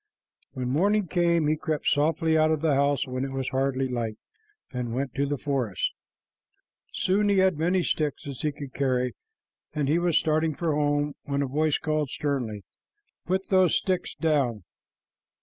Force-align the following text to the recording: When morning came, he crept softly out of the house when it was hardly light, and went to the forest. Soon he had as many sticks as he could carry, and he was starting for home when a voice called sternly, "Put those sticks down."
When 0.53 0.67
morning 0.67 1.05
came, 1.07 1.45
he 1.45 1.55
crept 1.55 1.85
softly 1.87 2.35
out 2.35 2.49
of 2.49 2.61
the 2.61 2.73
house 2.73 3.05
when 3.05 3.23
it 3.23 3.31
was 3.33 3.49
hardly 3.49 3.87
light, 3.87 4.17
and 4.73 4.95
went 4.95 5.13
to 5.13 5.27
the 5.27 5.37
forest. 5.37 5.91
Soon 6.91 7.29
he 7.29 7.37
had 7.37 7.53
as 7.53 7.59
many 7.59 7.83
sticks 7.83 8.25
as 8.25 8.41
he 8.41 8.51
could 8.51 8.73
carry, 8.73 9.13
and 9.75 9.87
he 9.87 9.99
was 9.99 10.17
starting 10.17 10.55
for 10.55 10.73
home 10.73 11.13
when 11.25 11.43
a 11.43 11.47
voice 11.47 11.77
called 11.77 12.09
sternly, 12.09 12.63
"Put 13.27 13.49
those 13.49 13.75
sticks 13.75 14.15
down." 14.15 14.63